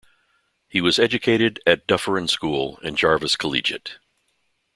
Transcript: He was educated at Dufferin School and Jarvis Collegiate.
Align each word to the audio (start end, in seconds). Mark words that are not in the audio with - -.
He 0.67 0.81
was 0.81 0.97
educated 0.97 1.59
at 1.67 1.85
Dufferin 1.85 2.27
School 2.27 2.79
and 2.83 2.97
Jarvis 2.97 3.35
Collegiate. 3.35 3.99